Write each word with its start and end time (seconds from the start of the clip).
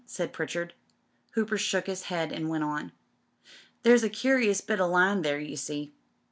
said 0.07 0.33
Pritchard. 0.33 0.73
Hooper 1.33 1.59
shook 1.59 1.85
his 1.85 2.05
head 2.05 2.31
and 2.31 2.49
went 2.49 2.63
on: 2.63 2.91
"There's 3.83 4.01
a 4.01 4.09
curious 4.09 4.59
bit 4.59 4.79
o' 4.81 4.87
line 4.89 5.21
there, 5.21 5.39
you 5.39 5.55
see. 5.55 5.93